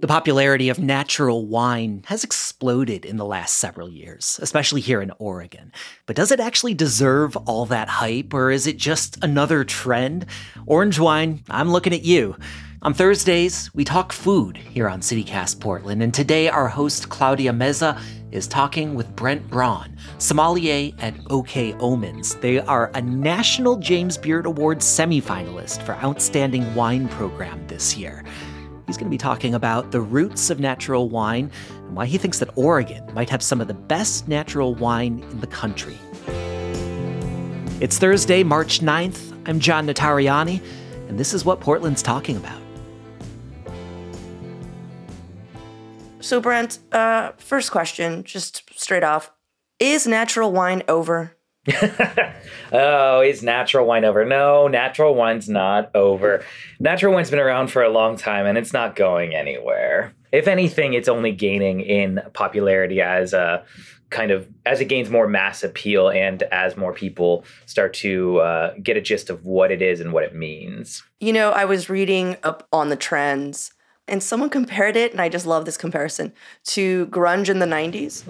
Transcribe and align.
The 0.00 0.06
popularity 0.06 0.68
of 0.68 0.78
natural 0.78 1.46
wine 1.46 2.02
has 2.06 2.22
exploded 2.22 3.06
in 3.06 3.16
the 3.16 3.24
last 3.24 3.54
several 3.54 3.88
years, 3.88 4.38
especially 4.42 4.82
here 4.82 5.00
in 5.00 5.10
Oregon. 5.18 5.72
But 6.04 6.16
does 6.16 6.30
it 6.30 6.38
actually 6.38 6.74
deserve 6.74 7.34
all 7.34 7.64
that 7.66 7.88
hype, 7.88 8.34
or 8.34 8.50
is 8.50 8.66
it 8.66 8.76
just 8.76 9.24
another 9.24 9.64
trend? 9.64 10.26
Orange 10.66 10.98
wine, 10.98 11.42
I'm 11.48 11.72
looking 11.72 11.94
at 11.94 12.04
you. 12.04 12.36
On 12.82 12.92
Thursdays, 12.92 13.70
we 13.74 13.84
talk 13.84 14.12
food 14.12 14.58
here 14.58 14.86
on 14.86 15.00
CityCast 15.00 15.60
Portland, 15.60 16.02
and 16.02 16.12
today 16.12 16.50
our 16.50 16.68
host 16.68 17.08
Claudia 17.08 17.52
Meza 17.52 17.98
is 18.32 18.46
talking 18.46 18.94
with 18.94 19.16
Brent 19.16 19.48
Braun, 19.48 19.96
sommelier 20.18 20.92
at 20.98 21.14
OK 21.30 21.72
Omens. 21.80 22.34
They 22.34 22.58
are 22.58 22.90
a 22.92 23.00
National 23.00 23.76
James 23.76 24.18
Beard 24.18 24.44
Award 24.44 24.80
semifinalist 24.80 25.82
for 25.82 25.94
Outstanding 25.94 26.74
Wine 26.74 27.08
Program 27.08 27.66
this 27.66 27.96
year. 27.96 28.24
He's 28.86 28.96
going 28.96 29.06
to 29.06 29.14
be 29.14 29.18
talking 29.18 29.54
about 29.54 29.90
the 29.90 30.00
roots 30.00 30.48
of 30.48 30.60
natural 30.60 31.08
wine 31.08 31.50
and 31.74 31.96
why 31.96 32.06
he 32.06 32.18
thinks 32.18 32.38
that 32.38 32.50
Oregon 32.56 33.02
might 33.14 33.28
have 33.30 33.42
some 33.42 33.60
of 33.60 33.66
the 33.66 33.74
best 33.74 34.28
natural 34.28 34.76
wine 34.76 35.24
in 35.30 35.40
the 35.40 35.46
country. 35.48 35.98
It's 37.80 37.98
Thursday, 37.98 38.44
March 38.44 38.80
9th. 38.80 39.36
I'm 39.46 39.58
John 39.58 39.86
Notarianni, 39.88 40.62
and 41.08 41.18
this 41.18 41.34
is 41.34 41.44
what 41.44 41.60
Portland's 41.60 42.02
talking 42.02 42.36
about. 42.36 42.60
So, 46.20 46.40
Brent, 46.40 46.78
uh, 46.92 47.32
first 47.38 47.72
question, 47.72 48.24
just 48.24 48.62
straight 48.78 49.04
off 49.04 49.32
Is 49.78 50.06
natural 50.06 50.52
wine 50.52 50.82
over? 50.88 51.35
oh, 52.72 53.20
is 53.20 53.42
natural 53.42 53.86
wine 53.86 54.04
over? 54.04 54.24
No, 54.24 54.68
natural 54.68 55.14
wine's 55.14 55.48
not 55.48 55.90
over. 55.94 56.44
Natural 56.78 57.12
wine's 57.12 57.30
been 57.30 57.38
around 57.38 57.68
for 57.68 57.82
a 57.82 57.88
long 57.88 58.16
time 58.16 58.46
and 58.46 58.56
it's 58.56 58.72
not 58.72 58.96
going 58.96 59.34
anywhere. 59.34 60.14
If 60.32 60.48
anything, 60.48 60.94
it's 60.94 61.08
only 61.08 61.32
gaining 61.32 61.80
in 61.80 62.20
popularity 62.32 63.00
as 63.00 63.32
a 63.32 63.64
kind 64.10 64.30
of 64.30 64.48
as 64.64 64.80
it 64.80 64.84
gains 64.84 65.10
more 65.10 65.26
mass 65.26 65.64
appeal 65.64 66.08
and 66.08 66.42
as 66.44 66.76
more 66.76 66.92
people 66.92 67.44
start 67.66 67.92
to 67.92 68.38
uh, 68.38 68.74
get 68.82 68.96
a 68.96 69.00
gist 69.00 69.30
of 69.30 69.44
what 69.44 69.72
it 69.72 69.82
is 69.82 70.00
and 70.00 70.12
what 70.12 70.22
it 70.22 70.34
means. 70.34 71.02
You 71.20 71.32
know, 71.32 71.50
I 71.50 71.64
was 71.64 71.88
reading 71.88 72.36
up 72.42 72.68
on 72.72 72.88
the 72.88 72.96
trends 72.96 73.72
and 74.08 74.22
someone 74.22 74.50
compared 74.50 74.96
it, 74.96 75.12
and 75.12 75.20
I 75.20 75.28
just 75.28 75.46
love 75.46 75.64
this 75.64 75.76
comparison, 75.76 76.32
to 76.66 77.06
grunge 77.06 77.48
in 77.48 77.58
the 77.58 77.66
90s. 77.66 78.24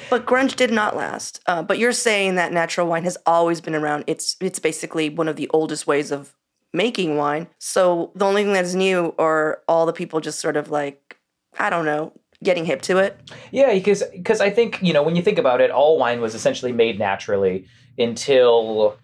but 0.10 0.26
grunge 0.26 0.56
did 0.56 0.72
not 0.72 0.96
last. 0.96 1.40
Uh, 1.46 1.62
but 1.62 1.78
you're 1.78 1.92
saying 1.92 2.34
that 2.34 2.52
natural 2.52 2.88
wine 2.88 3.04
has 3.04 3.16
always 3.26 3.60
been 3.60 3.74
around. 3.74 4.04
It's 4.06 4.36
it's 4.40 4.58
basically 4.58 5.10
one 5.10 5.28
of 5.28 5.36
the 5.36 5.48
oldest 5.52 5.86
ways 5.86 6.10
of 6.10 6.34
making 6.72 7.16
wine. 7.16 7.48
So 7.58 8.10
the 8.14 8.24
only 8.24 8.44
thing 8.44 8.52
that's 8.52 8.74
new 8.74 9.14
are 9.18 9.62
all 9.68 9.86
the 9.86 9.92
people 9.92 10.20
just 10.20 10.40
sort 10.40 10.56
of 10.56 10.70
like, 10.70 11.18
I 11.58 11.70
don't 11.70 11.84
know, 11.84 12.12
getting 12.42 12.64
hip 12.64 12.82
to 12.82 12.98
it. 12.98 13.18
Yeah, 13.50 13.72
because 13.72 14.02
because 14.12 14.40
I 14.40 14.50
think, 14.50 14.82
you 14.82 14.92
know, 14.92 15.02
when 15.02 15.16
you 15.16 15.22
think 15.22 15.38
about 15.38 15.60
it, 15.60 15.70
all 15.70 15.98
wine 15.98 16.20
was 16.20 16.34
essentially 16.34 16.72
made 16.72 16.98
naturally 16.98 17.66
until 17.98 18.96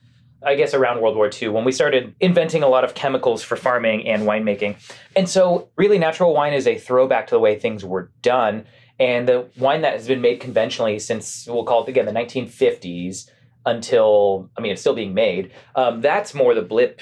I 0.42 0.54
guess 0.54 0.72
around 0.72 1.00
World 1.00 1.16
War 1.16 1.30
II 1.30 1.48
when 1.48 1.64
we 1.64 1.72
started 1.72 2.14
inventing 2.20 2.62
a 2.62 2.68
lot 2.68 2.84
of 2.84 2.94
chemicals 2.94 3.42
for 3.42 3.56
farming 3.56 4.06
and 4.06 4.22
winemaking. 4.22 4.76
And 5.16 5.28
so, 5.28 5.68
really, 5.76 5.98
natural 5.98 6.32
wine 6.32 6.52
is 6.52 6.66
a 6.66 6.78
throwback 6.78 7.26
to 7.28 7.34
the 7.34 7.40
way 7.40 7.58
things 7.58 7.84
were 7.84 8.12
done. 8.22 8.66
And 9.00 9.28
the 9.28 9.48
wine 9.58 9.82
that 9.82 9.94
has 9.94 10.06
been 10.06 10.20
made 10.20 10.40
conventionally 10.40 10.98
since, 10.98 11.46
we'll 11.46 11.64
call 11.64 11.82
it 11.82 11.88
again, 11.88 12.06
the 12.06 12.12
1950s 12.12 13.30
until, 13.66 14.50
I 14.56 14.60
mean, 14.60 14.72
it's 14.72 14.80
still 14.80 14.94
being 14.94 15.14
made, 15.14 15.52
um, 15.74 16.00
that's 16.00 16.34
more 16.34 16.54
the 16.54 16.62
blip 16.62 17.00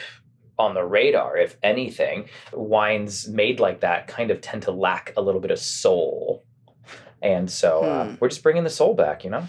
on 0.58 0.74
the 0.74 0.82
radar, 0.82 1.36
if 1.36 1.56
anything. 1.62 2.28
Wines 2.52 3.28
made 3.28 3.60
like 3.60 3.80
that 3.80 4.08
kind 4.08 4.30
of 4.30 4.40
tend 4.40 4.62
to 4.62 4.72
lack 4.72 5.12
a 5.16 5.22
little 5.22 5.40
bit 5.40 5.50
of 5.50 5.58
soul. 5.58 6.44
And 7.22 7.50
so 7.50 7.82
uh, 7.82 8.06
hmm. 8.06 8.14
we're 8.20 8.28
just 8.28 8.42
bringing 8.42 8.64
the 8.64 8.70
soul 8.70 8.94
back, 8.94 9.24
you 9.24 9.30
know? 9.30 9.44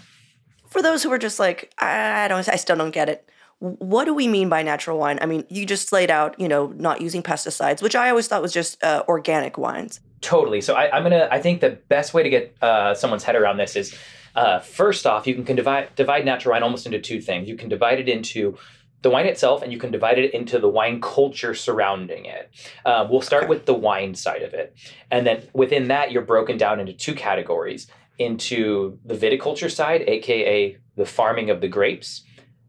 For 0.68 0.82
those 0.82 1.02
who 1.02 1.10
are 1.12 1.18
just 1.18 1.38
like, 1.38 1.72
I 1.78 2.28
don't, 2.28 2.46
I 2.48 2.56
still 2.56 2.76
don't 2.76 2.90
get 2.90 3.08
it 3.08 3.30
what 3.60 4.04
do 4.04 4.14
we 4.14 4.28
mean 4.28 4.48
by 4.48 4.62
natural 4.62 4.98
wine? 4.98 5.18
I 5.20 5.26
mean, 5.26 5.44
you 5.48 5.66
just 5.66 5.92
laid 5.92 6.10
out, 6.10 6.38
you 6.38 6.48
know, 6.48 6.68
not 6.76 7.00
using 7.00 7.22
pesticides, 7.22 7.82
which 7.82 7.96
I 7.96 8.08
always 8.10 8.28
thought 8.28 8.40
was 8.40 8.52
just 8.52 8.82
uh, 8.84 9.02
organic 9.08 9.58
wines. 9.58 10.00
Totally. 10.20 10.60
So 10.60 10.74
I, 10.74 10.96
am 10.96 11.02
gonna. 11.02 11.28
I 11.30 11.40
think 11.40 11.60
the 11.60 11.78
best 11.88 12.14
way 12.14 12.22
to 12.22 12.30
get 12.30 12.56
uh, 12.62 12.94
someone's 12.94 13.24
head 13.24 13.36
around 13.36 13.56
this 13.56 13.76
is, 13.76 13.94
uh, 14.34 14.60
first 14.60 15.06
off, 15.06 15.26
you 15.26 15.42
can 15.42 15.56
divide 15.56 15.94
divide 15.94 16.24
natural 16.24 16.52
wine 16.52 16.62
almost 16.62 16.86
into 16.86 17.00
two 17.00 17.20
things. 17.20 17.48
You 17.48 17.56
can 17.56 17.68
divide 17.68 18.00
it 18.00 18.08
into 18.08 18.56
the 19.02 19.10
wine 19.10 19.26
itself, 19.26 19.62
and 19.62 19.72
you 19.72 19.78
can 19.78 19.92
divide 19.92 20.18
it 20.18 20.34
into 20.34 20.58
the 20.58 20.68
wine 20.68 21.00
culture 21.00 21.54
surrounding 21.54 22.24
it. 22.24 22.50
Uh, 22.84 23.06
we'll 23.08 23.20
start 23.20 23.44
okay. 23.44 23.50
with 23.50 23.66
the 23.66 23.74
wine 23.74 24.14
side 24.14 24.42
of 24.42 24.54
it, 24.54 24.74
and 25.10 25.26
then 25.26 25.42
within 25.52 25.88
that, 25.88 26.10
you're 26.10 26.22
broken 26.22 26.56
down 26.56 26.80
into 26.80 26.92
two 26.92 27.14
categories: 27.14 27.86
into 28.18 28.98
the 29.04 29.14
viticulture 29.14 29.70
side, 29.70 30.02
aka 30.02 30.76
the 30.96 31.06
farming 31.06 31.48
of 31.48 31.60
the 31.60 31.68
grapes, 31.68 32.24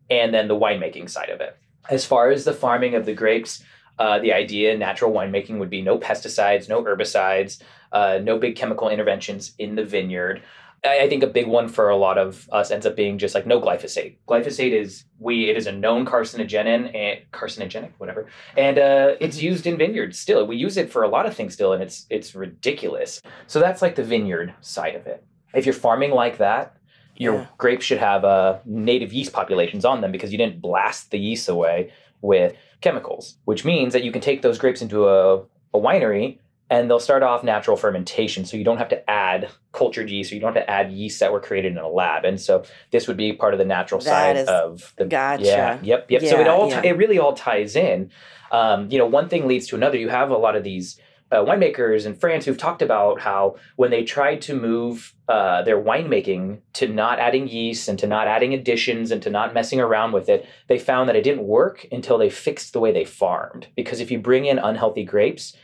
and 0.10 0.34
then 0.34 0.48
the 0.48 0.56
winemaking 0.56 1.10
side 1.10 1.30
of 1.30 1.42
it. 1.42 1.58
As 1.90 2.06
far 2.06 2.30
as 2.30 2.46
the 2.46 2.54
farming 2.54 2.96
of 2.96 3.06
the 3.06 3.14
grapes, 3.14 3.64
uh, 3.98 4.20
the 4.20 4.34
idea 4.34 4.72
in 4.74 4.80
natural 4.80 5.12
winemaking 5.12 5.60
would 5.60 5.70
be 5.70 5.82
no 5.82 5.98
pesticides, 5.98 6.70
no 6.70 6.84
herbicides, 6.84 7.62
uh, 7.92 8.20
no 8.22 8.38
big 8.38 8.56
chemical 8.56 8.90
interventions 8.90 9.54
in 9.60 9.76
the 9.76 9.84
vineyard. 9.84 10.42
I, 10.86 11.02
I 11.02 11.10
think 11.10 11.24
a 11.24 11.28
big 11.28 11.48
one 11.48 11.68
for 11.68 11.90
a 11.90 11.98
lot 11.98 12.18
of 12.18 12.48
us 12.52 12.72
ends 12.72 12.86
up 12.86 12.96
being 12.96 13.18
just 13.18 13.36
like 13.36 13.46
no 13.46 13.60
glyphosate. 13.60 14.18
Glyphosate 14.28 14.72
is 14.72 15.04
we 15.20 15.50
it 15.50 15.58
is 15.58 15.68
a 15.68 15.72
known 15.72 16.06
carcinogen 16.06 16.96
and 16.96 17.20
carcinogenic 17.32 17.92
whatever, 17.98 18.28
and 18.58 18.80
uh, 18.80 19.16
it's 19.20 19.42
used 19.42 19.68
in 19.68 19.78
vineyards 19.78 20.18
still. 20.18 20.46
We 20.48 20.56
use 20.56 20.78
it 20.78 20.92
for 20.92 21.04
a 21.04 21.10
lot 21.10 21.26
of 21.26 21.36
things 21.36 21.54
still, 21.54 21.74
and 21.74 21.84
it's 21.84 22.06
it's 22.10 22.36
ridiculous. 22.36 23.22
So 23.48 23.60
that's 23.60 23.82
like 23.82 23.96
the 23.96 24.04
vineyard 24.04 24.54
side 24.62 24.96
of 24.96 25.08
it. 25.08 25.26
If 25.54 25.66
you're 25.66 25.74
farming 25.74 26.12
like 26.12 26.38
that, 26.38 26.78
your 27.20 27.36
yeah. 27.36 27.48
grapes 27.58 27.86
should 27.86 28.00
have 28.00 28.26
uh, 28.26 28.58
native 28.66 29.14
yeast 29.14 29.34
populations 29.34 29.86
on 29.86 30.02
them 30.02 30.12
because 30.12 30.32
you 30.32 30.38
didn't 30.38 30.62
blast 30.62 31.12
the 31.12 31.20
yeast 31.20 31.48
away 31.48 31.92
with 32.22 32.56
chemicals, 32.82 33.36
which 33.46 33.64
means 33.64 33.94
that 33.94 34.04
you 34.04 34.12
can 34.12 34.22
take 34.22 34.42
those 34.42 34.58
grapes 34.58 34.82
into 34.82 35.08
a, 35.08 35.40
a 35.40 35.76
winery 35.76 36.40
and 36.70 36.90
they'll 36.90 37.00
start 37.00 37.22
off 37.22 37.44
natural 37.44 37.76
fermentation. 37.76 38.46
So 38.46 38.56
you 38.56 38.64
don't 38.64 38.78
have 38.78 38.90
to 38.90 39.10
add 39.10 39.50
cultured 39.74 40.10
yeast 40.10 40.32
or 40.32 40.36
you 40.36 40.42
don't 40.42 40.56
have 40.56 40.64
to 40.64 40.70
add 40.70 40.92
yeast 40.92 41.20
that 41.20 41.34
were 41.34 41.42
created 41.42 41.74
in 41.74 41.78
a 41.78 41.90
lab. 41.90 42.24
And 42.24 42.40
so 42.40 42.64
this 42.92 43.08
would 43.08 43.18
be 43.18 43.34
part 43.34 43.54
of 43.54 43.58
the 43.58 43.66
natural 43.66 44.00
that 44.02 44.38
side 44.38 44.48
of 44.48 44.94
the 44.96 45.06
gotcha. 45.06 45.44
Yeah, 45.44 45.80
yep, 45.82 46.10
yep. 46.10 46.22
Yeah, 46.22 46.30
so 46.30 46.40
it 46.40 46.48
all 46.48 46.70
yeah. 46.70 46.82
it 46.84 46.98
really 46.98 47.20
all 47.20 47.34
ties 47.34 47.76
in. 47.76 48.12
Um, 48.52 48.90
you 48.90 48.98
know, 48.98 49.06
one 49.06 49.30
thing 49.30 49.46
leads 49.46 49.68
to 49.68 49.76
another. 49.76 49.98
You 49.98 50.10
have 50.10 50.30
a 50.30 50.38
lot 50.38 50.56
of 50.56 50.64
these 50.64 51.00
uh, 51.32 51.38
winemakers 51.38 52.06
in 52.06 52.16
France 52.16 52.46
who've 52.46 52.58
talked 52.58 52.82
about 52.82 53.22
how 53.22 53.56
when 53.76 53.92
they 53.92 54.04
tried 54.04 54.42
to 54.42 54.54
move 54.54 55.14
uh, 55.28 55.62
their 55.62 55.82
winemaking 55.82 56.60
to 56.74 56.88
not 56.88 57.20
adding 57.20 57.48
yeast 57.48 57.88
and 57.88 58.00
to 58.00 58.08
not 58.08 58.28
adding 58.28 58.54
additions 58.54 59.12
and 59.12 59.22
to 59.22 59.30
not 59.30 59.54
messing 59.54 59.80
around 59.80 60.12
with 60.12 60.28
it, 60.28 60.48
they 60.68 60.80
found 60.80 61.08
that 61.08 61.16
it 61.16 61.24
didn't 61.24 61.44
work 61.44 61.86
until 61.92 62.18
they 62.18 62.30
fixed 62.30 62.74
the 62.74 62.80
way 62.80 62.92
they 62.92 63.06
farmed. 63.06 63.68
Because 63.76 64.00
if 64.00 64.10
you 64.10 64.20
bring 64.20 64.46
in 64.46 64.58
unhealthy 64.58 65.04
grapes, 65.04 65.56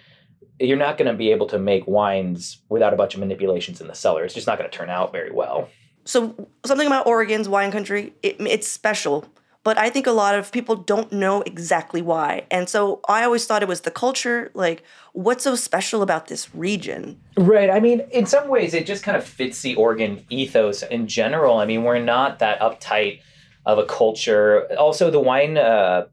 you're 0.60 0.78
not 0.78 0.98
going 0.98 1.12
to 1.12 1.18
be 1.18 1.32
able 1.32 1.48
to 1.48 1.60
make 1.60 1.86
wines 1.88 2.62
without 2.70 2.94
a 2.94 2.96
bunch 2.96 3.14
of 3.14 3.20
manipulations 3.20 3.82
in 3.82 3.88
the 3.88 3.96
cellar. 3.96 4.24
It's 4.24 4.34
just 4.34 4.48
not 4.48 4.58
going 4.58 4.70
to 4.70 4.78
turn 4.78 4.90
out 4.90 5.12
very 5.12 5.32
well. 5.32 5.70
So, 6.06 6.48
something 6.66 6.86
about 6.86 7.08
Oregon's 7.08 7.50
wine 7.50 7.72
country, 7.72 8.14
it, 8.22 8.36
it's 8.40 8.68
special 8.68 9.26
but 9.66 9.80
I 9.80 9.90
think 9.90 10.06
a 10.06 10.12
lot 10.12 10.36
of 10.36 10.52
people 10.52 10.76
don't 10.76 11.12
know 11.12 11.42
exactly 11.42 12.00
why. 12.00 12.46
And 12.52 12.70
so 12.70 13.02
I 13.10 13.24
always 13.24 13.48
thought 13.48 13.64
it 13.64 13.68
was 13.68 13.82
the 13.82 13.90
culture. 13.90 14.52
Like, 14.54 14.84
what's 15.14 15.44
so 15.44 15.56
special 15.56 16.04
about 16.04 16.28
this 16.28 16.54
region? 16.54 17.20
Right. 17.36 17.72
I 17.72 17.80
mean, 17.80 18.02
in 18.12 18.28
some 18.28 18.48
ways, 18.48 18.76
it 18.76 18.86
just 18.86 19.04
kind 19.04 19.18
of 19.18 19.26
fits 19.26 19.64
the 19.64 19.74
Oregon 19.74 20.24
ethos 20.30 20.84
in 20.84 21.08
general. 21.08 21.58
I 21.58 21.66
mean, 21.66 21.84
we're 21.84 21.98
not 21.98 22.38
that 22.40 22.60
uptight 22.60 23.22
of 23.66 23.80
a 23.80 23.86
culture. 23.86 24.72
Also, 24.78 25.10
the 25.12 25.20
wine. 25.20 25.58
Uh, 25.58 26.06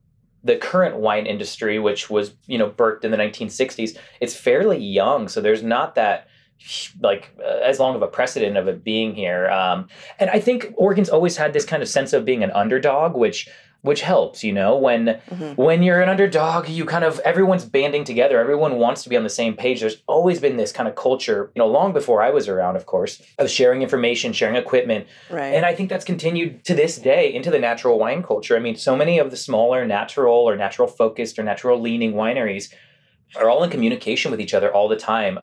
the 0.44 0.56
current 0.56 0.96
wine 0.96 1.24
industry, 1.24 1.78
which 1.78 2.10
was 2.10 2.34
you 2.48 2.58
know 2.58 2.68
birthed 2.68 3.04
in 3.04 3.12
the 3.12 3.16
1960s, 3.16 3.96
it's 4.20 4.34
fairly 4.34 4.76
young. 4.76 5.28
So 5.28 5.40
there's 5.40 5.62
not 5.62 5.94
that 5.94 6.26
like 7.00 7.34
uh, 7.40 7.60
as 7.64 7.78
long 7.78 7.94
of 7.94 8.02
a 8.02 8.06
precedent 8.06 8.56
of 8.56 8.68
it 8.68 8.84
being 8.84 9.14
here. 9.14 9.48
Um, 9.50 9.88
and 10.18 10.30
I 10.30 10.40
think 10.40 10.72
Oregon's 10.76 11.08
always 11.08 11.36
had 11.36 11.52
this 11.52 11.64
kind 11.64 11.82
of 11.82 11.88
sense 11.88 12.12
of 12.12 12.24
being 12.24 12.42
an 12.42 12.50
underdog, 12.52 13.14
which 13.14 13.48
which 13.82 14.00
helps 14.00 14.42
you 14.42 14.52
know 14.52 14.76
when 14.76 15.06
mm-hmm. 15.06 15.60
when 15.60 15.82
you're 15.82 16.00
an 16.00 16.08
underdog 16.08 16.68
you 16.68 16.84
kind 16.84 17.04
of 17.04 17.18
everyone's 17.20 17.64
banding 17.64 18.04
together 18.04 18.40
everyone 18.40 18.78
wants 18.78 19.02
to 19.02 19.08
be 19.08 19.16
on 19.16 19.22
the 19.22 19.28
same 19.28 19.54
page 19.54 19.80
there's 19.80 20.02
always 20.06 20.40
been 20.40 20.56
this 20.56 20.72
kind 20.72 20.88
of 20.88 20.94
culture 20.94 21.50
you 21.54 21.60
know 21.60 21.66
long 21.66 21.92
before 21.92 22.22
i 22.22 22.30
was 22.30 22.48
around 22.48 22.76
of 22.76 22.86
course 22.86 23.20
of 23.38 23.50
sharing 23.50 23.82
information 23.82 24.32
sharing 24.32 24.56
equipment 24.56 25.06
right 25.30 25.54
and 25.54 25.66
i 25.66 25.74
think 25.74 25.90
that's 25.90 26.04
continued 26.04 26.64
to 26.64 26.74
this 26.74 26.96
day 26.96 27.32
into 27.32 27.50
the 27.50 27.58
natural 27.58 27.98
wine 27.98 28.22
culture 28.22 28.56
i 28.56 28.60
mean 28.60 28.76
so 28.76 28.96
many 28.96 29.18
of 29.18 29.30
the 29.30 29.36
smaller 29.36 29.84
natural 29.84 30.48
or 30.48 30.56
natural 30.56 30.88
focused 30.88 31.38
or 31.38 31.42
natural 31.42 31.80
leaning 31.80 32.14
wineries 32.14 32.72
are 33.36 33.50
all 33.50 33.64
in 33.64 33.70
communication 33.70 34.30
with 34.30 34.40
each 34.40 34.54
other 34.54 34.72
all 34.72 34.88
the 34.88 34.96
time 34.96 35.38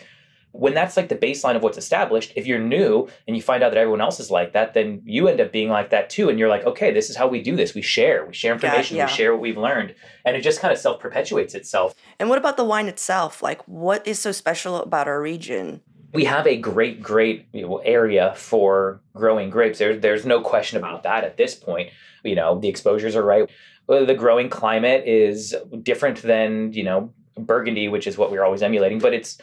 when 0.52 0.74
that's 0.74 0.98
like 0.98 1.10
the 1.10 1.16
baseline 1.16 1.56
of 1.56 1.64
what's 1.64 1.78
established, 1.78 2.34
if 2.36 2.48
you're 2.48 2.60
new 2.60 3.08
and 3.28 3.36
you 3.36 3.42
find 3.42 3.64
out 3.64 3.70
that 3.70 3.78
everyone 3.78 4.02
else 4.02 4.20
is 4.20 4.32
like 4.32 4.54
that, 4.54 4.74
then 4.74 5.02
you 5.06 5.28
end 5.28 5.40
up 5.40 5.52
being 5.52 5.70
like 5.70 5.92
that 5.92 6.10
too. 6.10 6.30
And 6.30 6.40
you're 6.40 6.50
like, 6.50 6.66
okay, 6.66 6.92
this 6.92 7.10
is 7.10 7.16
how 7.16 7.28
we 7.28 7.42
do 7.42 7.56
this. 7.56 7.76
We 7.76 7.82
share, 7.82 8.26
we 8.26 8.34
share 8.34 8.54
information, 8.54 8.98
yeah, 8.98 9.04
yeah. 9.04 9.12
we 9.12 9.16
share 9.16 9.32
what 9.32 9.42
we've 9.42 9.58
learned. 9.58 9.94
And 10.26 10.36
it 10.36 10.42
just 10.42 10.60
kind 10.60 10.72
of 10.72 10.80
self 10.80 11.00
perpetuates 11.00 11.54
itself. 11.54 11.94
And 12.20 12.30
what 12.30 12.40
about 12.40 12.58
the 12.58 12.64
wine 12.64 12.88
itself? 12.88 13.44
Like, 13.44 13.62
what 13.68 14.06
is 14.08 14.20
so 14.20 14.32
special 14.32 14.78
about 14.78 15.08
our 15.08 15.22
region? 15.22 15.82
We 16.14 16.26
have 16.26 16.48
a 16.48 16.58
great, 16.58 17.04
great 17.04 17.48
you 17.54 17.68
know, 17.68 17.78
area 17.78 18.34
for 18.36 19.02
growing 19.14 19.52
grapes. 19.52 19.78
There's, 19.78 20.02
there's 20.02 20.26
no 20.26 20.42
question 20.42 20.80
about 20.80 21.04
that 21.04 21.24
at 21.24 21.38
this 21.38 21.54
point. 21.54 21.92
You 22.24 22.34
know, 22.34 22.60
the 22.60 22.68
exposures 22.68 23.16
are 23.16 23.24
right. 23.24 23.48
The 23.88 24.16
growing 24.16 24.50
climate 24.50 25.08
is 25.08 25.56
different 25.84 26.22
than, 26.24 26.74
you 26.74 26.84
know, 26.84 27.14
Burgundy, 27.38 27.88
which 27.88 28.08
is 28.08 28.18
what 28.18 28.32
we're 28.32 28.44
always 28.44 28.62
emulating, 28.62 29.00
but 29.00 29.14
it's 29.14 29.38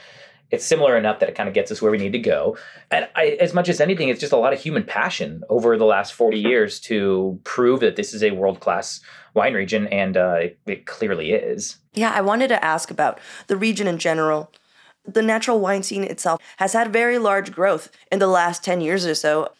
it's 0.50 0.64
similar 0.64 0.96
enough 0.96 1.18
that 1.20 1.28
it 1.28 1.34
kind 1.34 1.48
of 1.48 1.54
gets 1.54 1.70
us 1.70 1.82
where 1.82 1.90
we 1.90 1.98
need 1.98 2.12
to 2.12 2.18
go. 2.18 2.56
And 2.90 3.08
I, 3.16 3.36
as 3.40 3.52
much 3.52 3.68
as 3.68 3.80
anything, 3.80 4.08
it's 4.08 4.20
just 4.20 4.32
a 4.32 4.36
lot 4.36 4.52
of 4.52 4.60
human 4.60 4.84
passion 4.84 5.42
over 5.48 5.76
the 5.76 5.84
last 5.84 6.12
40 6.12 6.38
years 6.38 6.80
to 6.80 7.40
prove 7.44 7.80
that 7.80 7.96
this 7.96 8.14
is 8.14 8.22
a 8.22 8.30
world 8.30 8.60
class 8.60 9.00
wine 9.34 9.54
region, 9.54 9.86
and 9.88 10.16
uh, 10.16 10.36
it, 10.40 10.58
it 10.66 10.86
clearly 10.86 11.32
is. 11.32 11.78
Yeah, 11.94 12.12
I 12.12 12.20
wanted 12.20 12.48
to 12.48 12.64
ask 12.64 12.90
about 12.90 13.20
the 13.48 13.56
region 13.56 13.86
in 13.86 13.98
general. 13.98 14.50
The 15.04 15.22
natural 15.22 15.60
wine 15.60 15.82
scene 15.82 16.04
itself 16.04 16.40
has 16.56 16.72
had 16.72 16.92
very 16.92 17.18
large 17.18 17.52
growth 17.52 17.90
in 18.10 18.18
the 18.18 18.26
last 18.26 18.64
10 18.64 18.80
years 18.80 19.06
or 19.06 19.14
so. 19.14 19.52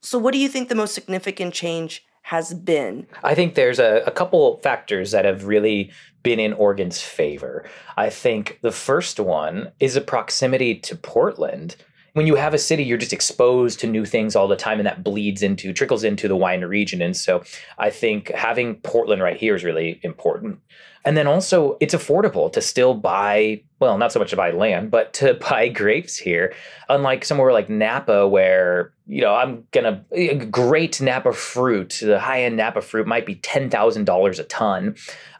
So, 0.00 0.18
what 0.18 0.32
do 0.32 0.38
you 0.38 0.48
think 0.48 0.68
the 0.68 0.74
most 0.74 0.94
significant 0.94 1.52
change 1.52 2.05
has 2.26 2.52
been? 2.52 3.06
I 3.22 3.36
think 3.36 3.54
there's 3.54 3.78
a, 3.78 4.02
a 4.04 4.10
couple 4.10 4.56
factors 4.58 5.12
that 5.12 5.24
have 5.24 5.46
really 5.46 5.92
been 6.24 6.40
in 6.40 6.54
Oregon's 6.54 7.00
favor. 7.00 7.64
I 7.96 8.10
think 8.10 8.58
the 8.62 8.72
first 8.72 9.20
one 9.20 9.70
is 9.78 9.94
a 9.94 10.00
proximity 10.00 10.74
to 10.74 10.96
Portland. 10.96 11.76
When 12.14 12.26
you 12.26 12.34
have 12.34 12.52
a 12.52 12.58
city, 12.58 12.82
you're 12.82 12.98
just 12.98 13.12
exposed 13.12 13.78
to 13.78 13.86
new 13.86 14.04
things 14.04 14.34
all 14.34 14.48
the 14.48 14.56
time, 14.56 14.80
and 14.80 14.86
that 14.88 15.04
bleeds 15.04 15.40
into, 15.40 15.72
trickles 15.72 16.02
into 16.02 16.26
the 16.26 16.34
wine 16.34 16.62
region. 16.62 17.00
And 17.00 17.16
so 17.16 17.44
I 17.78 17.90
think 17.90 18.32
having 18.32 18.74
Portland 18.80 19.22
right 19.22 19.36
here 19.36 19.54
is 19.54 19.62
really 19.62 20.00
important. 20.02 20.58
And 21.06 21.16
then 21.16 21.28
also, 21.28 21.76
it's 21.80 21.94
affordable 21.94 22.52
to 22.52 22.60
still 22.60 22.92
buy, 22.92 23.62
well, 23.78 23.96
not 23.96 24.12
so 24.12 24.18
much 24.18 24.30
to 24.30 24.36
buy 24.36 24.50
land, 24.50 24.90
but 24.90 25.14
to 25.14 25.34
buy 25.50 25.68
grapes 25.68 26.16
here. 26.16 26.52
Unlike 26.88 27.24
somewhere 27.24 27.52
like 27.52 27.70
Napa, 27.70 28.26
where, 28.26 28.92
you 29.06 29.22
know, 29.22 29.34
I'm 29.34 29.64
going 29.70 29.84
to, 29.84 30.04
eh, 30.12 30.34
great 30.34 31.00
Napa 31.00 31.32
fruit, 31.32 32.00
the 32.02 32.18
high 32.18 32.42
end 32.42 32.56
Napa 32.56 32.82
fruit 32.82 33.06
might 33.06 33.24
be 33.24 33.36
$10,000 33.36 34.38
a 34.38 34.44
ton 34.44 34.96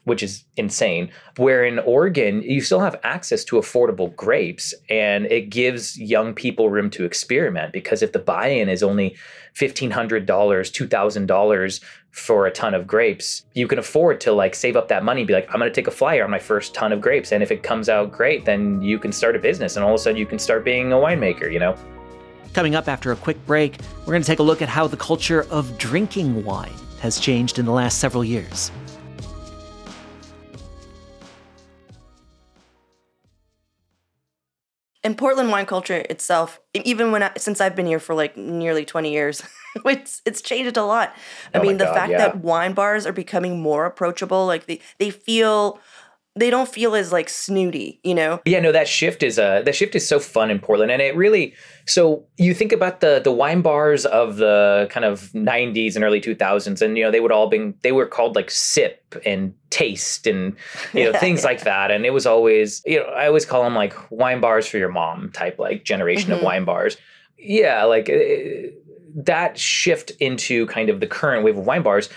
which 0.07 0.23
is 0.23 0.45
insane. 0.57 1.11
Where 1.37 1.65
in 1.65 1.81
Oregon, 1.81 2.41
you 2.43 2.61
still 2.61 2.79
have 2.79 2.99
access 3.03 3.43
to 3.47 3.57
affordable 3.57 4.15
grapes, 4.15 4.73
and 4.89 5.27
it 5.27 5.51
gives 5.51 5.99
young 5.99 6.33
people 6.33 6.71
room 6.71 6.91
to 6.91 7.05
experiment 7.05 7.73
because 7.73 8.03
if 8.03 8.13
the 8.13 8.21
buy 8.21 8.47
in 8.47 8.69
is 8.69 8.85
only 8.85 9.17
$1,500, 9.57 10.27
$2,000 10.27 11.81
for 12.11 12.47
a 12.47 12.51
ton 12.51 12.75
of 12.75 12.87
grapes, 12.87 13.45
you 13.55 13.67
can 13.67 13.79
afford 13.79 14.21
to 14.21 14.33
like 14.33 14.55
save 14.55 14.77
up 14.77 14.89
that 14.89 15.03
money 15.03 15.25
be 15.25 15.33
like, 15.33 15.49
I'm 15.49 15.59
going 15.59 15.71
to 15.71 15.75
take 15.75 15.87
a 15.87 15.91
flyer 15.91 16.25
on 16.25 16.31
my 16.31 16.39
first 16.39 16.75
ton 16.75 16.93
of 16.93 17.01
grapes. 17.01 17.33
And 17.33 17.43
if 17.43 17.51
it 17.51 17.63
comes 17.63 17.89
out 17.89 18.13
great, 18.13 18.45
then 18.45 18.83
you 18.83 18.99
can 18.99 19.13
start 19.13 19.35
a 19.35 19.39
business 19.39 19.77
and 19.77 19.85
all 19.85 19.95
of 19.95 20.01
a 20.01 20.03
sudden 20.03 20.19
you 20.19 20.27
can 20.27 20.39
start 20.39 20.65
being 20.65 20.93
a 20.93 20.97
winemaker, 20.97 21.51
you 21.51 21.59
know? 21.59 21.77
Coming 22.53 22.75
up 22.75 22.89
after 22.89 23.13
a 23.13 23.17
quick 23.17 23.45
break, 23.47 23.77
we're 24.01 24.13
going 24.13 24.23
to 24.23 24.27
take 24.27 24.39
a 24.39 24.43
look 24.43 24.63
at 24.63 24.69
how 24.69 24.87
the 24.87 24.97
culture 24.97 25.47
of 25.51 25.77
drinking 25.79 26.45
wine 26.45 26.73
has 27.01 27.19
changed 27.19 27.59
in 27.59 27.65
the 27.65 27.73
last 27.73 27.99
several 27.99 28.25
years. 28.25 28.71
And 35.07 35.17
Portland 35.17 35.53
wine 35.53 35.67
culture 35.67 36.05
itself, 36.11 36.61
even 36.75 37.13
when 37.13 37.23
I, 37.23 37.31
since 37.37 37.61
I've 37.61 37.77
been 37.77 37.87
here 37.87 38.01
for 38.01 38.13
like 38.13 38.37
nearly 38.37 38.85
20 38.85 39.13
years, 39.13 39.41
it's 39.85 40.21
it's 40.27 40.43
changed 40.43 40.77
a 40.77 40.83
lot. 40.83 41.15
I 41.55 41.59
oh 41.59 41.63
mean, 41.63 41.77
the 41.77 41.85
God, 41.85 41.95
fact 41.95 42.11
yeah. 42.11 42.19
that 42.19 42.39
wine 42.39 42.73
bars 42.73 43.07
are 43.07 43.13
becoming 43.13 43.61
more 43.61 43.87
approachable, 43.87 44.47
like 44.47 44.67
they 44.67 44.81
they 44.99 45.11
feel 45.11 45.79
they 46.37 46.51
don't 46.51 46.69
feel 46.69 46.95
as 46.95 47.13
like 47.13 47.29
snooty, 47.29 47.99
you 48.05 48.15
know? 48.15 48.41
Yeah, 48.45 48.61
no, 48.61 48.71
that 48.71 48.87
shift 48.87 49.23
is 49.23 49.39
uh 49.39 49.63
that 49.63 49.75
shift 49.75 49.95
is 49.95 50.07
so 50.07 50.21
fun 50.21 50.51
in 50.51 50.59
Portland. 50.59 50.93
And 50.93 51.01
it 51.01 51.17
really 51.17 51.55
so 51.87 52.25
you 52.37 52.53
think 52.53 52.73
about 52.73 53.01
the 53.01 53.21
the 53.25 53.33
wine 53.33 53.63
bars 53.63 54.05
of 54.05 54.37
the 54.37 54.87
kind 54.91 55.05
of 55.05 55.31
90s 55.33 55.97
and 55.97 56.05
early 56.05 56.21
2000s, 56.21 56.83
and 56.83 56.97
you 56.99 57.05
know, 57.05 57.11
they 57.11 57.21
would 57.21 57.33
all 57.33 57.49
been 57.49 57.75
they 57.83 57.93
were 57.93 58.07
called 58.07 58.37
like 58.37 58.51
sip 58.51 59.15
and 59.25 59.55
taste 59.71 60.27
and 60.27 60.55
you 60.93 61.05
know, 61.05 61.19
things 61.19 61.43
like 61.43 61.63
that. 61.63 61.91
And 61.91 62.05
it 62.05 62.11
was 62.11 62.27
always, 62.27 62.83
you 62.85 62.99
know, 62.99 63.07
I 63.07 63.27
always 63.27 63.47
call 63.47 63.65
them 63.65 63.75
like 63.75 63.95
wine 64.11 64.41
bars 64.41 64.67
for 64.67 64.77
your 64.77 64.91
mom 64.91 65.31
type 65.33 65.59
like 65.59 65.85
generation 65.85 66.31
mm-hmm. 66.31 66.39
of 66.39 66.43
wine 66.43 66.65
bars. 66.65 66.99
Yeah, 67.39 67.85
like 67.85 68.11
uh, 68.11 68.71
that 69.15 69.59
shift 69.59 70.11
into 70.21 70.67
kind 70.67 70.91
of 70.91 71.01
the 71.01 71.07
current 71.07 71.45
wave 71.45 71.57
of 71.57 71.67
wine 71.67 71.83
bars 71.83 72.09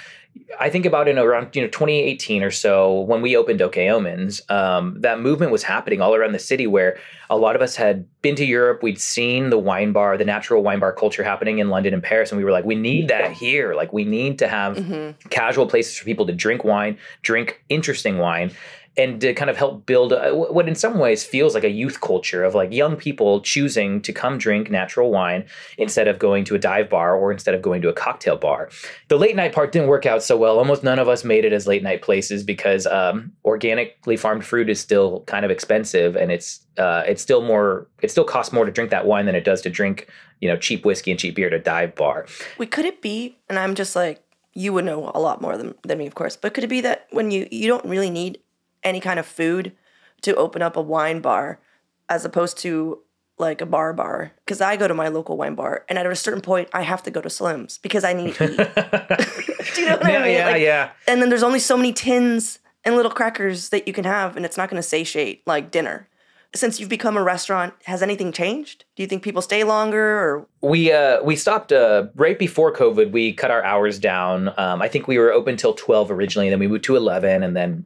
I 0.60 0.70
think 0.70 0.86
about 0.86 1.08
in 1.08 1.18
around 1.18 1.56
you 1.56 1.62
know 1.62 1.68
2018 1.68 2.44
or 2.44 2.52
so 2.52 3.02
when 3.02 3.22
we 3.22 3.36
opened 3.38 3.62
OK 3.62 3.90
Omens, 3.90 4.42
um, 4.50 5.00
that 5.02 5.20
movement 5.20 5.52
was 5.52 5.64
happening 5.64 6.02
all 6.02 6.16
around 6.16 6.34
the 6.34 6.40
city 6.40 6.68
where 6.68 6.98
a 7.30 7.38
lot 7.38 7.56
of 7.56 7.62
us 7.62 7.76
had 7.76 8.06
been 8.22 8.36
to 8.36 8.46
Europe, 8.46 8.82
we'd 8.82 9.00
seen 9.00 9.52
the 9.52 9.58
wine 9.58 9.92
bar, 9.92 10.18
the 10.18 10.26
natural 10.26 10.64
wine 10.64 10.80
bar 10.80 10.92
culture 10.92 11.24
happening 11.24 11.60
in 11.60 11.70
London 11.70 11.94
and 11.94 12.04
Paris, 12.04 12.32
and 12.32 12.38
we 12.38 12.44
were 12.44 12.52
like, 12.52 12.66
we 12.66 12.76
need 12.76 13.08
that 13.08 13.32
here. 13.32 13.76
Like 13.76 13.94
we 13.94 14.04
need 14.04 14.40
to 14.40 14.48
have 14.48 14.78
mm-hmm. 14.78 15.28
casual 15.30 15.68
places 15.68 15.98
for 15.98 16.06
people 16.06 16.26
to 16.26 16.34
drink 16.34 16.64
wine, 16.64 16.98
drink 17.22 17.64
interesting 17.70 18.18
wine, 18.18 18.52
and 19.00 19.22
to 19.22 19.34
kind 19.34 19.50
of 19.50 19.56
help 19.56 19.86
build 19.86 20.12
a, 20.12 20.36
what 20.36 20.68
in 20.68 20.76
some 20.76 21.00
ways 21.00 21.24
feels 21.24 21.56
like 21.56 21.64
a 21.64 21.70
youth 21.70 22.02
culture 22.02 22.44
of 22.44 22.54
like 22.54 22.74
young 22.74 22.98
people 22.98 23.40
choosing 23.40 24.02
to 24.02 24.12
come 24.12 24.38
drink 24.38 24.70
natural 24.70 25.10
wine 25.10 25.46
instead 25.78 26.10
of 26.10 26.20
going 26.20 26.44
to 26.44 26.54
a 26.54 26.60
dive 26.60 26.90
bar 26.90 27.16
or 27.16 27.32
instead 27.32 27.56
of 27.56 27.62
going 27.62 27.82
to 27.82 27.88
a 27.88 27.94
cocktail 27.94 28.36
bar. 28.36 28.70
The 29.08 29.18
late 29.18 29.38
night 29.38 29.54
part 29.54 29.72
didn't 29.72 29.88
work 29.88 30.06
out 30.06 30.22
so 30.22 30.36
well. 30.36 30.60
Almost 30.60 30.84
none 30.84 31.00
of 31.00 31.08
us 31.08 31.24
made 31.24 31.46
it 31.46 31.54
as 31.54 31.66
late 31.66 31.82
night 31.82 32.02
places 32.02 32.44
because 32.44 32.86
um, 32.88 33.32
organically 33.46 34.18
farmed 34.18 34.44
fruit 34.46 34.70
is 34.70 34.82
still 34.82 35.22
kind 35.22 35.46
of 35.46 35.52
expensive 35.52 36.18
and 36.18 36.30
it's 36.30 36.60
uh, 36.78 37.04
it's 37.08 37.22
still 37.22 37.42
more 37.42 37.88
it 38.02 38.12
still 38.12 38.26
costs 38.26 38.52
more 38.52 38.66
to 38.66 38.72
drink 38.72 38.92
that 38.92 39.06
wine 39.06 39.26
than 39.26 39.36
it 39.36 39.46
does 39.46 39.62
to 39.62 39.70
drink 39.70 40.10
you 40.42 40.50
know 40.50 40.58
cheap 40.58 40.84
whiskey 40.84 41.12
and 41.12 41.20
cheap 41.20 41.36
beer 41.36 41.48
at 41.48 41.54
a 41.54 41.60
dive 41.60 41.96
bar. 41.96 42.26
Wait, 42.58 42.72
could 42.72 42.86
it 42.86 43.02
be? 43.02 43.38
And 43.48 43.58
I'm 43.58 43.76
just 43.76 43.96
like 43.96 44.22
you 44.54 44.74
would 44.74 44.84
know 44.84 45.10
a 45.16 45.20
lot 45.22 45.42
more 45.42 45.58
than, 45.58 45.76
than 45.84 45.98
me, 45.98 46.08
of 46.08 46.16
course. 46.16 46.36
But 46.36 46.54
could 46.54 46.64
it 46.66 46.68
be 46.68 46.82
that 46.82 47.08
when 47.12 47.32
you 47.32 47.48
you 47.50 47.68
don't 47.68 47.86
really 47.86 48.10
need 48.10 48.40
any 48.84 49.00
kind 49.00 49.20
of 49.20 49.26
food 49.26 49.76
to 50.22 50.36
open 50.36 50.62
up 50.62 50.76
a 50.76 50.82
wine 50.82 51.22
bar 51.22 51.60
as 52.08 52.26
opposed 52.26 52.58
to 52.60 53.00
like 53.40 53.62
a 53.62 53.66
bar 53.66 53.94
bar 53.94 54.34
because 54.46 54.60
I 54.60 54.76
go 54.76 54.88
to 54.88 54.94
my 54.94 55.08
local 55.08 55.38
wine 55.38 55.56
bar 55.56 55.86
and 55.88 55.98
at 55.98 56.06
a 56.06 56.16
certain 56.16 56.42
point 56.42 56.68
I 56.74 56.82
have 56.82 57.02
to 57.04 57.12
go 57.12 57.22
to 57.22 57.30
Slim's 57.30 57.78
because 57.78 58.04
I 58.04 58.14
need 58.14 58.36
to 58.36 58.44
eat. 58.44 58.58
Do 59.76 59.82
you 59.82 59.88
know 59.88 59.98
what 59.98 60.12
yeah, 60.12 60.20
I 60.20 60.24
mean? 60.24 60.34
Yeah, 60.34 60.46
like, 60.52 60.62
yeah. 60.62 60.92
And 61.08 61.22
then 61.22 61.30
there's 61.30 61.44
only 61.44 61.60
so 61.60 61.78
many 61.78 61.94
tins 61.94 62.60
and 62.84 62.96
little 62.96 63.12
crackers 63.12 63.70
that 63.70 63.88
you 63.88 63.94
can 63.94 64.04
have 64.04 64.36
and 64.36 64.46
it's 64.46 64.58
not 64.58 64.70
going 64.70 64.82
to 64.82 64.88
satiate 64.88 65.48
like 65.48 65.72
dinner. 65.72 66.08
Since 66.56 66.80
you've 66.80 66.90
become 66.90 67.16
a 67.16 67.22
restaurant, 67.22 67.76
has 67.84 68.02
anything 68.02 68.32
changed? 68.32 68.84
Do 68.96 69.04
you 69.04 69.08
think 69.08 69.22
people 69.22 69.44
stay 69.44 69.64
longer 69.64 70.20
or 70.20 70.48
we 70.62 70.92
uh, 70.92 71.24
we 71.24 71.36
stopped 71.36 71.72
uh, 71.72 72.08
right 72.16 72.38
before 72.38 72.74
COVID. 72.74 73.12
We 73.12 73.34
cut 73.34 73.52
our 73.52 73.64
hours 73.64 74.00
down. 74.00 74.50
Um, 74.58 74.82
I 74.82 74.88
think 74.88 75.08
we 75.08 75.20
were 75.20 75.32
open 75.32 75.58
till 75.58 75.76
twelve 75.76 76.10
originally, 76.10 76.48
and 76.48 76.52
then 76.52 76.60
we 76.60 76.68
moved 76.68 76.86
to 76.86 76.96
eleven, 76.96 77.44
and 77.44 77.56
then 77.56 77.86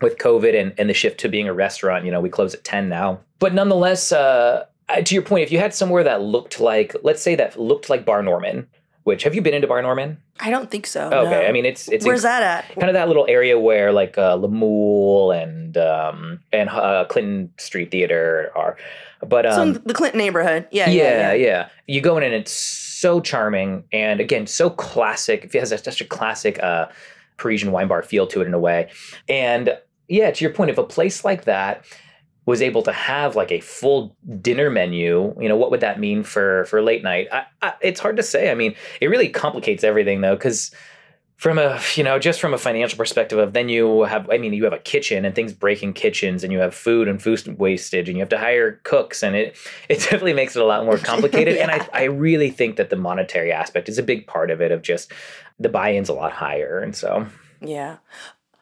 with 0.00 0.18
COVID 0.18 0.58
and, 0.58 0.74
and 0.78 0.90
the 0.90 0.94
shift 0.94 1.20
to 1.20 1.28
being 1.28 1.48
a 1.48 1.54
restaurant, 1.54 2.04
you 2.04 2.10
know, 2.10 2.20
we 2.20 2.28
close 2.28 2.54
at 2.54 2.64
10 2.64 2.88
now. 2.88 3.20
But 3.38 3.54
nonetheless, 3.54 4.12
uh, 4.12 4.66
to 5.04 5.14
your 5.14 5.22
point, 5.22 5.42
if 5.42 5.52
you 5.52 5.58
had 5.58 5.74
somewhere 5.74 6.04
that 6.04 6.22
looked 6.22 6.60
like, 6.60 6.94
let's 7.02 7.22
say 7.22 7.34
that 7.36 7.58
looked 7.58 7.90
like 7.90 8.04
Bar 8.04 8.22
Norman, 8.22 8.66
which 9.04 9.22
have 9.22 9.34
you 9.34 9.42
been 9.42 9.54
into 9.54 9.68
Bar 9.68 9.82
Norman? 9.82 10.18
I 10.40 10.50
don't 10.50 10.70
think 10.70 10.86
so. 10.86 11.06
Okay, 11.06 11.30
no. 11.30 11.46
I 11.46 11.52
mean 11.52 11.64
it's 11.64 11.88
it's 11.88 12.04
where's 12.04 12.22
that 12.22 12.42
at? 12.42 12.74
Kind 12.74 12.88
of 12.88 12.94
that 12.94 13.06
little 13.06 13.24
area 13.28 13.58
where 13.58 13.92
like 13.92 14.18
uh, 14.18 14.36
La 14.36 14.48
Moule 14.48 15.30
and 15.30 15.76
um, 15.78 16.40
and 16.52 16.68
uh, 16.68 17.06
Clinton 17.08 17.52
Street 17.56 17.90
Theater 17.90 18.50
are, 18.54 18.76
but 19.26 19.46
um, 19.46 19.74
so 19.74 19.80
the 19.86 19.94
Clinton 19.94 20.18
neighborhood, 20.18 20.66
yeah, 20.72 20.90
yeah, 20.90 21.02
yeah, 21.02 21.32
yeah. 21.32 21.46
yeah. 21.46 21.68
You 21.86 22.00
go 22.00 22.18
in 22.18 22.24
and 22.24 22.34
it's 22.34 22.52
so 22.52 23.20
charming 23.20 23.84
and 23.92 24.20
again 24.20 24.46
so 24.46 24.68
classic. 24.68 25.44
It 25.44 25.54
has 25.54 25.70
such 25.70 26.00
a 26.00 26.04
classic 26.04 26.62
uh, 26.62 26.88
Parisian 27.36 27.72
wine 27.72 27.88
bar 27.88 28.02
feel 28.02 28.26
to 28.28 28.40
it 28.40 28.46
in 28.46 28.54
a 28.54 28.58
way. 28.58 28.90
And 29.28 29.78
yeah, 30.08 30.30
to 30.30 30.44
your 30.44 30.52
point, 30.52 30.70
if 30.70 30.78
a 30.78 30.84
place 30.84 31.24
like 31.24 31.44
that 31.44 31.84
was 32.44 32.62
able 32.62 32.82
to 32.82 32.92
have 32.92 33.34
like 33.34 33.50
a 33.50 33.60
full 33.60 34.16
dinner 34.40 34.70
menu, 34.70 35.34
you 35.40 35.48
know, 35.48 35.56
what 35.56 35.70
would 35.70 35.80
that 35.80 35.98
mean 35.98 36.22
for 36.22 36.64
for 36.66 36.80
late 36.80 37.02
night? 37.02 37.28
I, 37.32 37.44
I, 37.60 37.74
it's 37.80 38.00
hard 38.00 38.16
to 38.16 38.22
say. 38.22 38.50
I 38.50 38.54
mean, 38.54 38.74
it 39.00 39.08
really 39.08 39.28
complicates 39.28 39.82
everything 39.82 40.20
though, 40.20 40.36
because 40.36 40.70
from 41.36 41.58
a 41.58 41.78
you 41.94 42.02
know 42.02 42.18
just 42.18 42.40
from 42.40 42.54
a 42.54 42.58
financial 42.58 42.96
perspective 42.96 43.38
of 43.38 43.52
then 43.52 43.68
you 43.68 44.02
have 44.04 44.28
i 44.30 44.38
mean 44.38 44.52
you 44.54 44.64
have 44.64 44.72
a 44.72 44.78
kitchen 44.78 45.24
and 45.24 45.34
things 45.34 45.52
break 45.52 45.82
in 45.82 45.92
kitchens 45.92 46.42
and 46.42 46.52
you 46.52 46.58
have 46.58 46.74
food 46.74 47.08
and 47.08 47.22
food 47.22 47.58
wastage 47.58 48.08
and 48.08 48.16
you 48.16 48.22
have 48.22 48.28
to 48.28 48.38
hire 48.38 48.80
cooks 48.84 49.22
and 49.22 49.36
it 49.36 49.56
it 49.88 50.00
definitely 50.00 50.32
makes 50.32 50.56
it 50.56 50.62
a 50.62 50.64
lot 50.64 50.84
more 50.84 50.98
complicated 50.98 51.54
yeah. 51.56 51.62
and 51.62 51.70
I, 51.70 51.88
I 51.92 52.04
really 52.04 52.50
think 52.50 52.76
that 52.76 52.90
the 52.90 52.96
monetary 52.96 53.52
aspect 53.52 53.88
is 53.88 53.98
a 53.98 54.02
big 54.02 54.26
part 54.26 54.50
of 54.50 54.60
it 54.60 54.72
of 54.72 54.82
just 54.82 55.12
the 55.58 55.68
buy-in's 55.68 56.08
a 56.08 56.14
lot 56.14 56.32
higher 56.32 56.80
and 56.80 56.96
so 56.96 57.26
yeah 57.60 57.98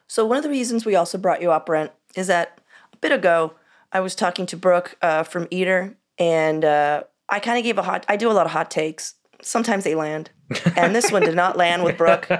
so 0.06 0.24
one 0.24 0.36
of 0.36 0.42
the 0.42 0.50
reasons 0.50 0.84
we 0.84 0.94
also 0.94 1.18
brought 1.18 1.42
you 1.42 1.50
up 1.50 1.66
brent 1.66 1.92
is 2.16 2.26
that 2.26 2.60
a 2.92 2.96
bit 2.98 3.12
ago 3.12 3.54
I 3.94 4.00
was 4.00 4.16
talking 4.16 4.44
to 4.46 4.56
Brooke 4.56 4.96
uh, 5.00 5.22
from 5.22 5.46
Eater, 5.52 5.96
and 6.18 6.64
uh, 6.64 7.04
I 7.28 7.38
kind 7.38 7.56
of 7.58 7.64
gave 7.64 7.78
a 7.78 7.82
hot. 7.82 8.04
I 8.08 8.16
do 8.16 8.28
a 8.28 8.34
lot 8.34 8.44
of 8.44 8.52
hot 8.52 8.68
takes. 8.70 9.14
Sometimes 9.40 9.84
they 9.84 9.94
land, 9.94 10.30
and 10.76 10.94
this 10.94 11.12
one 11.12 11.22
did 11.22 11.36
not 11.36 11.56
land 11.56 11.84
with 11.84 11.96
Brooke. 11.96 12.28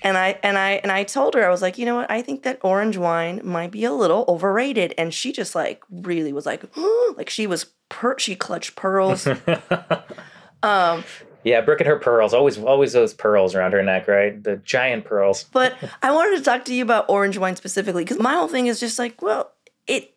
And 0.00 0.16
I 0.16 0.38
and 0.44 0.56
I 0.56 0.74
and 0.74 0.92
I 0.92 1.02
told 1.02 1.34
her 1.34 1.44
I 1.44 1.50
was 1.50 1.60
like, 1.60 1.76
you 1.76 1.84
know 1.84 1.96
what? 1.96 2.08
I 2.08 2.22
think 2.22 2.44
that 2.44 2.60
orange 2.62 2.96
wine 2.96 3.40
might 3.42 3.72
be 3.72 3.84
a 3.84 3.92
little 3.92 4.24
overrated. 4.28 4.94
And 4.96 5.12
she 5.12 5.32
just 5.32 5.56
like 5.56 5.82
really 5.90 6.32
was 6.32 6.46
like, 6.46 6.64
like 7.16 7.28
she 7.28 7.48
was 7.48 7.66
per. 7.88 8.16
She 8.16 8.36
clutched 8.36 8.76
pearls. 8.76 9.26
um, 10.62 11.04
yeah, 11.48 11.62
Brooke 11.62 11.80
and 11.80 11.88
her 11.88 11.98
pearls. 11.98 12.34
Always, 12.34 12.58
always 12.58 12.92
those 12.92 13.14
pearls 13.14 13.54
around 13.54 13.72
her 13.72 13.82
neck, 13.82 14.06
right? 14.06 14.42
The 14.42 14.56
giant 14.56 15.06
pearls. 15.06 15.44
But 15.44 15.74
I 16.02 16.12
wanted 16.12 16.36
to 16.36 16.44
talk 16.44 16.64
to 16.66 16.74
you 16.74 16.82
about 16.82 17.06
orange 17.08 17.38
wine 17.38 17.56
specifically 17.56 18.04
because 18.04 18.18
my 18.18 18.34
whole 18.34 18.48
thing 18.48 18.66
is 18.66 18.78
just 18.78 18.98
like, 18.98 19.22
well, 19.22 19.52
it 19.86 20.14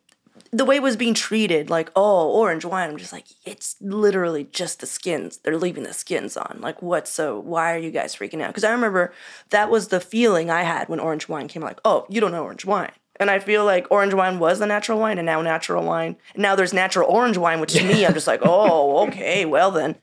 the 0.50 0.66
way 0.66 0.76
it 0.76 0.82
was 0.82 0.96
being 0.96 1.14
treated, 1.14 1.70
like, 1.70 1.90
oh, 1.96 2.30
orange 2.30 2.64
wine, 2.64 2.90
I'm 2.90 2.98
just 2.98 3.12
like, 3.12 3.26
it's 3.44 3.76
literally 3.80 4.44
just 4.52 4.80
the 4.80 4.86
skins. 4.86 5.38
They're 5.38 5.56
leaving 5.56 5.84
the 5.84 5.94
skins 5.94 6.36
on. 6.36 6.58
Like, 6.60 6.82
what? 6.82 7.08
So, 7.08 7.38
why 7.38 7.74
are 7.74 7.78
you 7.78 7.90
guys 7.90 8.14
freaking 8.14 8.42
out? 8.42 8.48
Because 8.48 8.64
I 8.64 8.72
remember 8.72 9.14
that 9.48 9.70
was 9.70 9.88
the 9.88 10.00
feeling 10.00 10.50
I 10.50 10.62
had 10.62 10.88
when 10.88 11.00
orange 11.00 11.28
wine 11.28 11.48
came, 11.48 11.62
like, 11.62 11.80
oh, 11.84 12.06
you 12.10 12.20
don't 12.20 12.32
know 12.32 12.44
orange 12.44 12.66
wine. 12.66 12.92
And 13.16 13.30
I 13.30 13.38
feel 13.38 13.64
like 13.64 13.86
orange 13.90 14.14
wine 14.14 14.38
was 14.38 14.58
the 14.58 14.66
natural 14.66 14.98
wine, 14.98 15.18
and 15.18 15.26
now 15.26 15.42
natural 15.42 15.84
wine. 15.84 16.16
And 16.34 16.42
now 16.42 16.56
there's 16.56 16.72
natural 16.72 17.08
orange 17.08 17.36
wine, 17.36 17.60
which 17.60 17.74
to 17.74 17.84
me, 17.84 18.06
I'm 18.06 18.14
just 18.14 18.26
like, 18.26 18.40
oh, 18.44 19.06
okay, 19.06 19.44
well 19.44 19.70
then. 19.70 19.96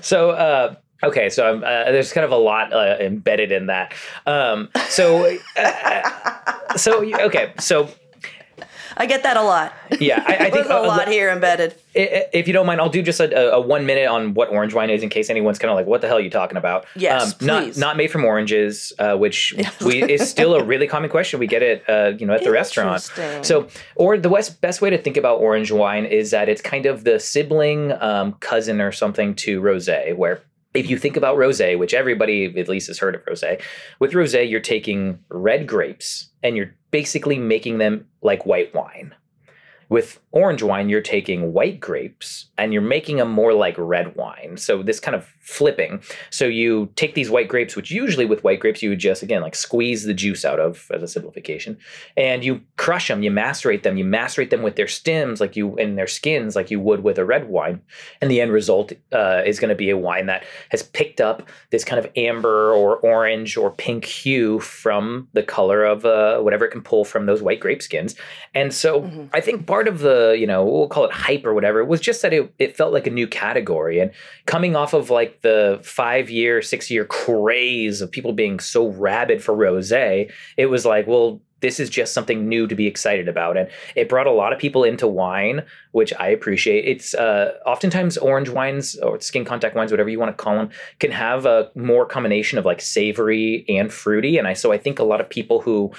So, 0.00 0.30
uh, 0.30 0.74
Okay, 1.02 1.30
so 1.30 1.58
uh, 1.60 1.90
there's 1.92 2.12
kind 2.12 2.26
of 2.26 2.30
a 2.30 2.36
lot 2.36 2.74
uh, 2.74 2.98
embedded 3.00 3.52
in 3.52 3.66
that. 3.66 3.94
Um, 4.26 4.68
so, 4.88 5.34
uh, 5.56 5.60
uh 5.62 6.76
so 6.76 7.02
okay, 7.24 7.54
so 7.58 7.88
I 9.00 9.06
get 9.06 9.22
that 9.22 9.38
a 9.38 9.42
lot. 9.42 9.72
Yeah, 9.98 10.22
I, 10.26 10.36
I 10.36 10.50
think 10.52 10.66
a, 10.66 10.76
a 10.76 10.84
lot 10.86 11.08
here 11.08 11.30
embedded. 11.30 11.74
If 11.94 12.46
you 12.46 12.52
don't 12.52 12.66
mind, 12.66 12.82
I'll 12.82 12.90
do 12.90 13.00
just 13.02 13.18
a, 13.18 13.54
a, 13.54 13.58
one 13.58 13.86
minute 13.86 14.06
on 14.06 14.34
what 14.34 14.50
orange 14.50 14.74
wine 14.74 14.90
is, 14.90 15.02
in 15.02 15.08
case 15.08 15.30
anyone's 15.30 15.58
kind 15.58 15.70
of 15.70 15.76
like, 15.76 15.86
"What 15.86 16.02
the 16.02 16.06
hell 16.06 16.18
are 16.18 16.20
you 16.20 16.28
talking 16.28 16.58
about?" 16.58 16.84
Yes, 16.94 17.32
um, 17.32 17.38
please. 17.38 17.46
Not 17.46 17.76
not 17.78 17.96
made 17.96 18.10
from 18.10 18.26
oranges, 18.26 18.92
uh, 18.98 19.16
which 19.16 19.54
we, 19.80 20.02
is 20.02 20.28
still 20.28 20.54
a 20.54 20.62
really 20.62 20.86
common 20.86 21.08
question. 21.08 21.40
We 21.40 21.46
get 21.46 21.62
it, 21.62 21.82
uh, 21.88 22.12
you 22.18 22.26
know, 22.26 22.34
at 22.34 22.44
the 22.44 22.50
restaurant. 22.50 23.10
So, 23.40 23.68
or 23.96 24.18
the 24.18 24.28
best 24.28 24.60
best 24.60 24.82
way 24.82 24.90
to 24.90 24.98
think 24.98 25.16
about 25.16 25.40
orange 25.40 25.72
wine 25.72 26.04
is 26.04 26.30
that 26.32 26.50
it's 26.50 26.60
kind 26.60 26.84
of 26.84 27.04
the 27.04 27.18
sibling, 27.18 27.92
um, 28.02 28.34
cousin, 28.34 28.82
or 28.82 28.92
something 28.92 29.34
to 29.36 29.62
rosé, 29.62 30.14
where 30.14 30.42
if 30.74 30.88
you 30.88 30.98
think 30.98 31.16
about 31.16 31.36
rosé, 31.36 31.78
which 31.78 31.94
everybody 31.94 32.58
at 32.58 32.68
least 32.68 32.86
has 32.88 32.98
heard 32.98 33.14
of 33.14 33.24
rosé, 33.24 33.60
with 33.98 34.12
rosé 34.12 34.48
you're 34.48 34.60
taking 34.60 35.18
red 35.28 35.66
grapes 35.66 36.30
and 36.42 36.56
you're 36.56 36.74
basically 36.90 37.38
making 37.38 37.78
them 37.78 38.06
like 38.22 38.46
white 38.46 38.74
wine. 38.74 39.14
With 39.90 40.20
orange 40.32 40.62
wine, 40.62 40.88
you're 40.88 41.02
taking 41.02 41.52
white 41.52 41.80
grapes 41.80 42.46
and 42.56 42.72
you're 42.72 42.80
making 42.80 43.18
them 43.18 43.30
more 43.30 43.52
like 43.52 43.74
red 43.76 44.16
wine. 44.16 44.56
So 44.56 44.82
this 44.82 45.00
kind 45.00 45.14
of 45.14 45.26
flipping. 45.40 46.00
So 46.30 46.44
you 46.44 46.90
take 46.94 47.14
these 47.14 47.28
white 47.28 47.48
grapes, 47.48 47.74
which 47.74 47.90
usually 47.90 48.24
with 48.24 48.44
white 48.44 48.60
grapes 48.60 48.82
you 48.82 48.90
would 48.90 49.00
just 49.00 49.22
again 49.22 49.42
like 49.42 49.56
squeeze 49.56 50.04
the 50.04 50.14
juice 50.14 50.44
out 50.44 50.60
of 50.60 50.90
as 50.94 51.02
a 51.02 51.08
simplification, 51.08 51.76
and 52.16 52.44
you 52.44 52.60
crush 52.76 53.08
them, 53.08 53.22
you 53.22 53.30
macerate 53.30 53.82
them, 53.82 53.96
you 53.96 54.04
macerate 54.04 54.50
them 54.50 54.62
with 54.62 54.76
their 54.76 54.86
stems 54.86 55.40
like 55.40 55.56
you 55.56 55.76
in 55.76 55.96
their 55.96 56.06
skins 56.06 56.54
like 56.54 56.70
you 56.70 56.78
would 56.78 57.02
with 57.02 57.18
a 57.18 57.24
red 57.24 57.48
wine, 57.48 57.82
and 58.20 58.30
the 58.30 58.40
end 58.40 58.52
result 58.52 58.92
uh, 59.12 59.42
is 59.44 59.58
going 59.58 59.70
to 59.70 59.74
be 59.74 59.90
a 59.90 59.98
wine 59.98 60.26
that 60.26 60.44
has 60.68 60.82
picked 60.82 61.20
up 61.20 61.48
this 61.70 61.84
kind 61.84 61.98
of 61.98 62.10
amber 62.16 62.72
or 62.72 62.98
orange 62.98 63.56
or 63.56 63.70
pink 63.72 64.04
hue 64.04 64.60
from 64.60 65.26
the 65.32 65.42
color 65.42 65.84
of 65.84 66.04
uh, 66.04 66.38
whatever 66.38 66.64
it 66.64 66.70
can 66.70 66.82
pull 66.82 67.04
from 67.04 67.26
those 67.26 67.42
white 67.42 67.58
grape 67.58 67.82
skins. 67.82 68.14
And 68.54 68.72
so 68.72 69.02
mm-hmm. 69.02 69.24
I 69.32 69.40
think 69.40 69.66
part 69.66 69.79
of 69.88 70.00
the 70.00 70.36
you 70.38 70.46
know 70.46 70.64
we'll 70.64 70.88
call 70.88 71.04
it 71.04 71.12
hype 71.12 71.44
or 71.44 71.54
whatever 71.54 71.84
was 71.84 72.00
just 72.00 72.22
that 72.22 72.32
it 72.32 72.52
it 72.58 72.76
felt 72.76 72.92
like 72.92 73.06
a 73.06 73.10
new 73.10 73.26
category. 73.26 74.00
And 74.00 74.10
coming 74.46 74.76
off 74.76 74.94
of 74.94 75.10
like 75.10 75.42
the 75.42 75.80
five 75.82 76.30
year, 76.30 76.62
six 76.62 76.90
year 76.90 77.04
craze 77.04 78.00
of 78.00 78.10
people 78.10 78.32
being 78.32 78.60
so 78.60 78.88
rabid 78.88 79.42
for 79.42 79.54
rosé, 79.54 80.30
it 80.56 80.66
was 80.66 80.84
like, 80.84 81.06
well, 81.06 81.40
this 81.60 81.78
is 81.78 81.90
just 81.90 82.14
something 82.14 82.48
new 82.48 82.66
to 82.66 82.74
be 82.74 82.86
excited 82.86 83.28
about. 83.28 83.56
And 83.56 83.68
it 83.94 84.08
brought 84.08 84.26
a 84.26 84.32
lot 84.32 84.52
of 84.52 84.58
people 84.58 84.84
into 84.84 85.06
wine 85.06 85.62
which 85.92 86.12
i 86.20 86.28
appreciate. 86.28 86.84
It's 86.84 87.14
uh, 87.14 87.54
oftentimes 87.66 88.16
orange 88.16 88.48
wines 88.48 88.96
or 88.96 89.20
skin 89.20 89.44
contact 89.44 89.74
wines 89.74 89.90
whatever 89.90 90.08
you 90.08 90.20
want 90.20 90.36
to 90.36 90.42
call 90.42 90.54
them 90.54 90.70
can 91.00 91.10
have 91.10 91.46
a 91.46 91.70
more 91.74 92.06
combination 92.06 92.58
of 92.58 92.64
like 92.64 92.80
savory 92.80 93.64
and 93.68 93.92
fruity. 93.92 94.38
And 94.38 94.46
i 94.46 94.52
so 94.52 94.72
i 94.72 94.78
think 94.78 94.98
a 94.98 95.04
lot 95.04 95.20
of 95.20 95.28
people 95.28 95.60
who 95.60 95.92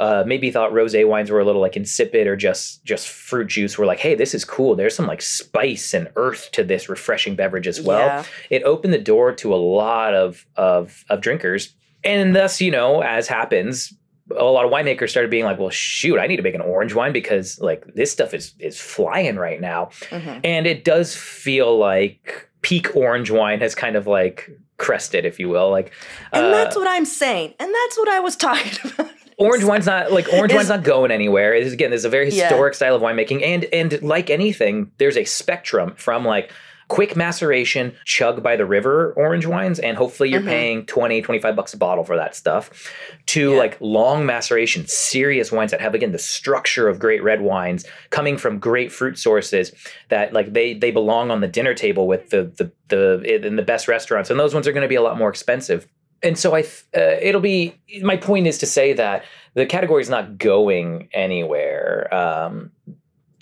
uh, 0.00 0.22
maybe 0.26 0.50
thought 0.50 0.72
rosé 0.72 1.06
wines 1.06 1.30
were 1.30 1.40
a 1.40 1.44
little 1.44 1.60
like 1.60 1.76
insipid 1.76 2.26
or 2.26 2.36
just 2.36 2.84
just 2.84 3.08
fruit 3.08 3.48
juice 3.48 3.76
were 3.76 3.86
like 3.86 3.98
hey 3.98 4.14
this 4.14 4.34
is 4.34 4.44
cool 4.44 4.76
there's 4.76 4.94
some 4.94 5.06
like 5.06 5.20
spice 5.20 5.92
and 5.92 6.08
earth 6.16 6.50
to 6.52 6.62
this 6.62 6.88
refreshing 6.88 7.34
beverage 7.34 7.66
as 7.66 7.80
well 7.80 8.06
yeah. 8.06 8.24
it 8.50 8.62
opened 8.62 8.92
the 8.92 8.98
door 8.98 9.32
to 9.32 9.52
a 9.52 9.56
lot 9.56 10.14
of 10.14 10.46
of 10.56 11.04
of 11.10 11.20
drinkers 11.20 11.74
and 12.04 12.36
thus 12.36 12.60
you 12.60 12.70
know 12.70 13.00
as 13.02 13.26
happens 13.26 13.92
a 14.36 14.44
lot 14.44 14.64
of 14.64 14.70
winemakers 14.70 15.10
started 15.10 15.30
being 15.30 15.44
like, 15.44 15.58
well, 15.58 15.70
shoot, 15.70 16.18
I 16.18 16.26
need 16.26 16.36
to 16.36 16.42
make 16.42 16.54
an 16.54 16.60
orange 16.60 16.94
wine 16.94 17.12
because 17.12 17.58
like 17.60 17.84
this 17.94 18.12
stuff 18.12 18.34
is 18.34 18.54
is 18.58 18.80
flying 18.80 19.36
right 19.36 19.60
now. 19.60 19.86
Mm-hmm. 20.10 20.40
And 20.44 20.66
it 20.66 20.84
does 20.84 21.16
feel 21.16 21.78
like 21.78 22.48
peak 22.62 22.94
orange 22.94 23.30
wine 23.30 23.60
has 23.60 23.74
kind 23.74 23.96
of 23.96 24.06
like 24.06 24.50
crested, 24.76 25.24
if 25.24 25.38
you 25.38 25.48
will. 25.48 25.70
Like 25.70 25.92
And 26.32 26.46
uh, 26.46 26.50
that's 26.50 26.76
what 26.76 26.86
I'm 26.86 27.04
saying. 27.04 27.54
And 27.58 27.74
that's 27.74 27.98
what 27.98 28.08
I 28.08 28.20
was 28.20 28.36
talking 28.46 28.90
about. 28.92 29.12
Orange 29.38 29.64
wine's 29.64 29.86
not 29.86 30.10
like 30.12 30.32
orange 30.32 30.52
wine's 30.52 30.68
not 30.68 30.82
going 30.82 31.10
anywhere. 31.10 31.54
It's, 31.54 31.72
again, 31.72 31.90
there's 31.90 32.04
a 32.04 32.08
very 32.08 32.26
historic 32.26 32.72
yeah. 32.72 32.76
style 32.76 32.96
of 32.96 33.02
winemaking, 33.02 33.42
and 33.42 33.64
and 33.72 34.02
like 34.02 34.30
anything, 34.30 34.90
there's 34.98 35.16
a 35.16 35.24
spectrum 35.24 35.94
from 35.96 36.24
like 36.24 36.52
quick 36.88 37.14
maceration, 37.14 37.94
chug 38.04 38.42
by 38.42 38.56
the 38.56 38.66
river 38.66 39.12
orange 39.12 39.46
wines, 39.46 39.78
and 39.78 39.96
hopefully 39.96 40.30
you're 40.30 40.40
mm-hmm. 40.40 40.48
paying 40.48 40.86
20, 40.86 41.22
25 41.22 41.54
bucks 41.54 41.74
a 41.74 41.76
bottle 41.76 42.02
for 42.02 42.16
that 42.16 42.34
stuff, 42.34 42.92
to 43.26 43.52
yeah. 43.52 43.58
like 43.58 43.76
long 43.80 44.26
maceration, 44.26 44.86
serious 44.88 45.52
wines 45.52 45.70
that 45.70 45.80
have 45.80 45.94
again 45.94 46.12
the 46.12 46.18
structure 46.18 46.88
of 46.88 46.98
great 46.98 47.22
red 47.22 47.40
wines 47.40 47.84
coming 48.10 48.36
from 48.36 48.58
great 48.58 48.90
fruit 48.90 49.18
sources 49.18 49.72
that 50.08 50.32
like 50.32 50.52
they 50.52 50.74
they 50.74 50.90
belong 50.90 51.30
on 51.30 51.40
the 51.40 51.48
dinner 51.48 51.74
table 51.74 52.08
with 52.08 52.30
the 52.30 52.44
the 52.56 52.72
the 52.88 53.46
in 53.46 53.56
the 53.56 53.62
best 53.62 53.86
restaurants, 53.86 54.30
and 54.30 54.40
those 54.40 54.54
ones 54.54 54.66
are 54.66 54.72
going 54.72 54.82
to 54.82 54.88
be 54.88 54.96
a 54.96 55.02
lot 55.02 55.16
more 55.16 55.28
expensive 55.28 55.86
and 56.22 56.38
so 56.38 56.54
I, 56.54 56.60
uh, 56.96 57.16
it'll 57.20 57.40
be. 57.40 57.74
My 58.02 58.16
point 58.16 58.46
is 58.46 58.58
to 58.58 58.66
say 58.66 58.92
that 58.94 59.24
the 59.54 59.66
category 59.66 60.02
is 60.02 60.10
not 60.10 60.38
going 60.38 61.08
anywhere, 61.12 62.12
um, 62.14 62.72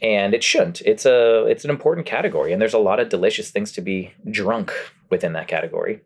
and 0.02 0.35
it 0.35 0.42
shouldn't. 0.42 0.80
It's 0.83 1.06
a, 1.06 1.45
it's 1.47 1.64
an 1.64 1.71
important 1.71 2.06
category, 2.06 2.52
and 2.52 2.61
there's 2.61 2.75
a 2.75 2.78
lot 2.78 3.00
of 3.00 3.09
delicious 3.09 3.50
things 3.50 3.73
to 3.73 3.80
be 3.80 4.12
drunk 4.30 4.73
within 5.11 5.33
that 5.35 5.49
category. 5.49 6.00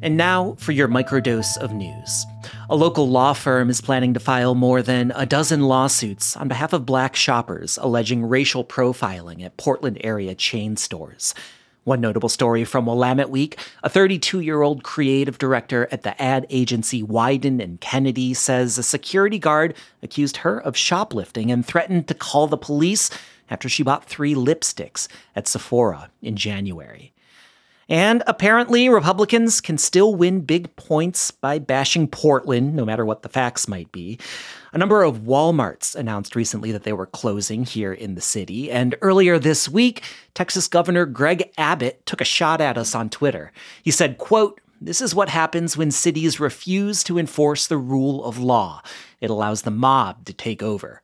And 0.00 0.16
now 0.16 0.54
for 0.58 0.70
your 0.70 0.86
microdose 0.86 1.56
of 1.58 1.72
news. 1.72 2.24
A 2.70 2.76
local 2.76 3.08
law 3.08 3.32
firm 3.32 3.68
is 3.68 3.80
planning 3.80 4.14
to 4.14 4.20
file 4.20 4.54
more 4.54 4.80
than 4.80 5.12
a 5.16 5.26
dozen 5.26 5.62
lawsuits 5.62 6.36
on 6.36 6.46
behalf 6.46 6.72
of 6.72 6.86
black 6.86 7.16
shoppers 7.16 7.78
alleging 7.82 8.24
racial 8.24 8.64
profiling 8.64 9.42
at 9.42 9.56
Portland 9.56 9.98
area 10.04 10.36
chain 10.36 10.76
stores. 10.76 11.34
One 11.88 12.02
notable 12.02 12.28
story 12.28 12.66
from 12.66 12.84
Willamette 12.84 13.30
Week 13.30 13.58
a 13.82 13.88
32 13.88 14.40
year 14.40 14.60
old 14.60 14.82
creative 14.82 15.38
director 15.38 15.88
at 15.90 16.02
the 16.02 16.20
ad 16.20 16.44
agency 16.50 17.02
Wieden 17.02 17.62
and 17.62 17.80
Kennedy 17.80 18.34
says 18.34 18.76
a 18.76 18.82
security 18.82 19.38
guard 19.38 19.74
accused 20.02 20.36
her 20.38 20.60
of 20.60 20.76
shoplifting 20.76 21.50
and 21.50 21.64
threatened 21.64 22.06
to 22.08 22.12
call 22.12 22.46
the 22.46 22.58
police 22.58 23.08
after 23.48 23.70
she 23.70 23.82
bought 23.82 24.04
three 24.04 24.34
lipsticks 24.34 25.08
at 25.34 25.48
Sephora 25.48 26.10
in 26.20 26.36
January. 26.36 27.14
And 27.88 28.22
apparently, 28.26 28.90
Republicans 28.90 29.62
can 29.62 29.78
still 29.78 30.14
win 30.14 30.42
big 30.42 30.76
points 30.76 31.30
by 31.30 31.58
bashing 31.58 32.06
Portland, 32.06 32.74
no 32.76 32.84
matter 32.84 33.06
what 33.06 33.22
the 33.22 33.30
facts 33.30 33.66
might 33.66 33.90
be. 33.92 34.18
A 34.72 34.78
number 34.78 35.02
of 35.02 35.20
Walmarts 35.20 35.94
announced 35.94 36.36
recently 36.36 36.72
that 36.72 36.82
they 36.82 36.92
were 36.92 37.06
closing 37.06 37.64
here 37.64 37.92
in 37.92 38.14
the 38.14 38.20
city, 38.20 38.70
and 38.70 38.94
earlier 39.00 39.38
this 39.38 39.66
week, 39.66 40.02
Texas 40.34 40.68
Governor 40.68 41.06
Greg 41.06 41.50
Abbott 41.56 42.04
took 42.04 42.20
a 42.20 42.24
shot 42.24 42.60
at 42.60 42.76
us 42.76 42.94
on 42.94 43.08
Twitter. 43.08 43.50
He 43.82 43.90
said, 43.90 44.18
quote, 44.18 44.60
This 44.78 45.00
is 45.00 45.14
what 45.14 45.30
happens 45.30 45.76
when 45.76 45.90
cities 45.90 46.38
refuse 46.38 47.02
to 47.04 47.18
enforce 47.18 47.66
the 47.66 47.78
rule 47.78 48.22
of 48.24 48.38
law. 48.38 48.82
It 49.22 49.30
allows 49.30 49.62
the 49.62 49.70
mob 49.70 50.26
to 50.26 50.34
take 50.34 50.62
over. 50.62 51.00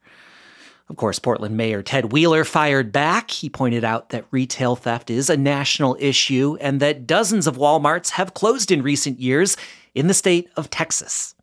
Of 0.91 0.97
course, 0.97 1.19
Portland 1.19 1.57
Mayor 1.57 1.83
Ted 1.83 2.13
Wheeler 2.13 2.45
fired 2.45 2.93
back. 2.93 3.31
He 3.31 3.49
pointed 3.49 3.83
out 3.83 4.11
that 4.11 4.27
retail 4.31 4.77
theft 4.77 5.09
is 5.09 5.31
a 5.31 5.37
national 5.39 5.97
issue 5.99 6.59
and 6.61 6.79
that 6.81 7.07
dozens 7.07 7.47
of 7.47 7.57
Walmarts 7.57 8.11
have 8.11 8.35
closed 8.35 8.71
in 8.71 8.83
recent 8.83 9.19
years 9.19 9.57
in 9.95 10.09
the 10.09 10.15
state 10.15 10.51
of 10.57 10.69
Texas. 10.69 11.34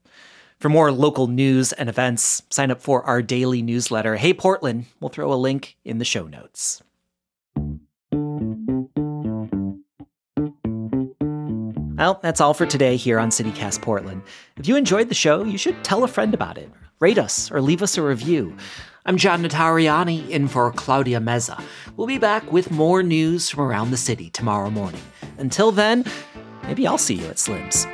For 0.61 0.69
more 0.69 0.91
local 0.91 1.25
news 1.25 1.73
and 1.73 1.89
events, 1.89 2.43
sign 2.51 2.69
up 2.69 2.83
for 2.83 3.03
our 3.05 3.23
daily 3.23 3.63
newsletter, 3.63 4.17
Hey 4.17 4.31
Portland. 4.31 4.85
We'll 4.99 5.09
throw 5.09 5.33
a 5.33 5.35
link 5.35 5.75
in 5.83 5.97
the 5.97 6.05
show 6.05 6.27
notes. 6.27 6.83
Well, 11.97 12.19
that's 12.21 12.39
all 12.39 12.53
for 12.53 12.67
today 12.67 12.95
here 12.95 13.17
on 13.17 13.31
CityCast 13.31 13.81
Portland. 13.81 14.21
If 14.57 14.67
you 14.67 14.75
enjoyed 14.75 15.09
the 15.09 15.15
show, 15.15 15.43
you 15.43 15.57
should 15.57 15.83
tell 15.83 16.03
a 16.03 16.07
friend 16.07 16.31
about 16.31 16.59
it, 16.59 16.69
rate 16.99 17.17
us, 17.17 17.49
or 17.51 17.59
leave 17.59 17.81
us 17.81 17.97
a 17.97 18.03
review. 18.03 18.55
I'm 19.07 19.17
John 19.17 19.41
Notarianni 19.41 20.29
in 20.29 20.47
for 20.47 20.71
Claudia 20.73 21.19
Meza. 21.19 21.59
We'll 21.97 22.05
be 22.05 22.19
back 22.19 22.51
with 22.51 22.69
more 22.69 23.01
news 23.01 23.49
from 23.49 23.61
around 23.61 23.89
the 23.89 23.97
city 23.97 24.29
tomorrow 24.29 24.69
morning. 24.69 25.01
Until 25.39 25.71
then, 25.71 26.05
maybe 26.61 26.85
I'll 26.85 26.99
see 26.99 27.15
you 27.15 27.25
at 27.25 27.39
Slim's. 27.39 27.87